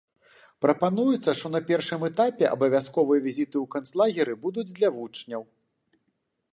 [0.65, 5.51] Прапануецца, што на першым этапе абавязковыя візіты ў канцлагеры будуць для вучняў.